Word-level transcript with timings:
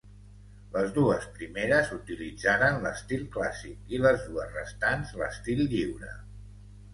Les 0.75 0.87
dues 0.93 1.27
primeres 1.35 1.91
utilitzaren 1.97 2.79
l'estil 2.85 3.27
clàssic 3.35 3.93
i 3.97 4.01
les 4.07 4.25
dues 4.31 4.57
restants 4.57 5.13
l'estil 5.21 5.63
lliure. 5.77 6.11